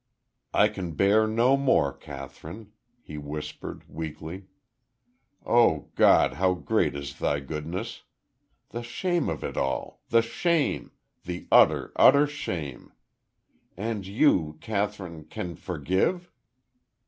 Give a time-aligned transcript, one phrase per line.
[0.55, 2.71] "I can bear no more, Kathryn,"
[3.03, 4.47] he whispered, weakly.
[5.45, 8.01] "Oh, God, how great is Thy goodness!
[8.69, 10.01] The shame of it all!
[10.09, 10.91] The shame!
[11.25, 12.91] The utter, utter shame!...
[13.77, 16.31] And you, Kathryn, can forgive!"